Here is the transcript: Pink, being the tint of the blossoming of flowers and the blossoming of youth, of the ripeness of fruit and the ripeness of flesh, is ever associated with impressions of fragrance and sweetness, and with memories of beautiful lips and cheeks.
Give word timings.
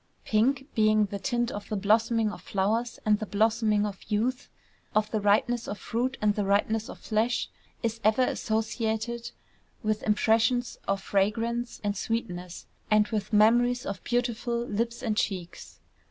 Pink, 0.25 0.65
being 0.73 1.05
the 1.05 1.19
tint 1.19 1.51
of 1.51 1.69
the 1.69 1.75
blossoming 1.75 2.31
of 2.31 2.41
flowers 2.41 2.97
and 3.05 3.19
the 3.19 3.27
blossoming 3.27 3.85
of 3.85 3.99
youth, 4.07 4.49
of 4.95 5.11
the 5.11 5.21
ripeness 5.21 5.67
of 5.67 5.77
fruit 5.77 6.17
and 6.23 6.33
the 6.33 6.43
ripeness 6.43 6.89
of 6.89 6.97
flesh, 6.97 7.51
is 7.83 7.99
ever 8.03 8.23
associated 8.23 9.29
with 9.83 10.01
impressions 10.01 10.79
of 10.87 11.03
fragrance 11.03 11.79
and 11.83 11.95
sweetness, 11.95 12.65
and 12.89 13.09
with 13.09 13.31
memories 13.31 13.85
of 13.85 14.03
beautiful 14.03 14.65
lips 14.65 15.03
and 15.03 15.17
cheeks. 15.17 15.79